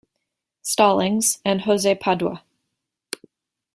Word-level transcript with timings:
Stallings, 0.63 1.37
and 1.45 1.61
Jose 1.61 1.93
Padua. 1.93 2.41